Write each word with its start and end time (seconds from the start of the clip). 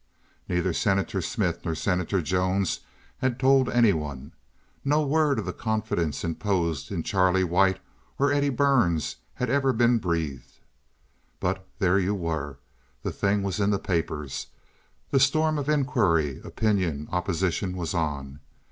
Neither 0.49 0.73
Senator 0.73 1.21
Smith 1.21 1.63
nor 1.63 1.75
Senator 1.75 2.23
Jones 2.23 2.79
had 3.19 3.39
told 3.39 3.69
any 3.69 3.93
one. 3.93 4.31
No 4.83 5.05
word 5.05 5.37
of 5.37 5.45
the 5.45 5.53
confidence 5.53 6.23
imposed 6.23 6.91
in 6.91 7.03
Charlie 7.03 7.43
White 7.43 7.77
or 8.17 8.31
Eddie 8.33 8.49
Burns 8.49 9.17
had 9.35 9.47
ever 9.51 9.71
been 9.73 9.99
breathed. 9.99 10.57
But 11.39 11.67
there 11.77 11.99
you 11.99 12.15
were—the 12.15 13.11
thing 13.11 13.43
was 13.43 13.59
in 13.59 13.69
the 13.69 13.77
papers, 13.77 14.47
the 15.11 15.19
storm 15.19 15.59
of 15.59 15.69
inquiry, 15.69 16.41
opinion, 16.43 17.07
opposition 17.11 17.77
was 17.77 17.93
on. 17.93 18.39